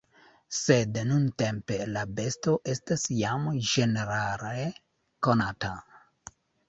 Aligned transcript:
Sed 0.59 0.95
nuntempe 1.09 1.77
la 1.97 2.05
besto 2.19 2.53
estas 2.75 3.05
jam 3.19 3.45
ĝenerale 3.73 4.65
konata. 5.29 5.71